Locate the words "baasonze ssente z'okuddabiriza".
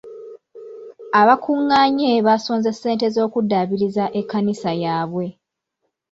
2.25-4.05